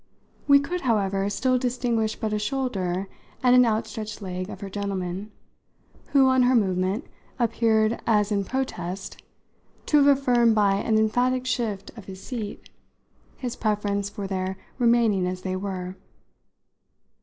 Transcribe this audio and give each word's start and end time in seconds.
We 0.47 0.57
could, 0.59 0.81
however, 0.81 1.29
still 1.29 1.59
distinguish 1.59 2.15
but 2.15 2.33
a 2.33 2.39
shoulder 2.39 3.07
and 3.43 3.55
an 3.55 3.65
out 3.65 3.85
stretched 3.85 4.19
leg 4.19 4.49
of 4.49 4.61
her 4.61 4.67
gentleman, 4.67 5.29
who, 6.07 6.27
on 6.27 6.41
her 6.41 6.55
movement, 6.55 7.05
appeared, 7.37 8.01
as 8.07 8.31
in 8.31 8.43
protest, 8.43 9.21
to 9.85 9.97
have 10.03 10.07
affirmed 10.07 10.55
by 10.55 10.77
an 10.77 10.97
emphatic 10.97 11.45
shift 11.45 11.91
of 11.95 12.05
his 12.05 12.19
seat 12.19 12.67
his 13.37 13.55
preference 13.55 14.09
for 14.09 14.25
their 14.25 14.57
remaining 14.79 15.27
as 15.27 15.43
they 15.43 15.55
were. 15.55 15.95